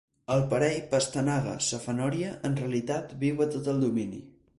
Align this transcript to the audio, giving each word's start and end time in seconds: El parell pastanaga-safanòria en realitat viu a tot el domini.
El 0.35 0.39
parell 0.51 0.77
pastanaga-safanòria 0.93 2.31
en 2.49 2.57
realitat 2.61 3.13
viu 3.25 3.45
a 3.47 3.49
tot 3.57 3.71
el 3.75 3.85
domini. 3.85 4.23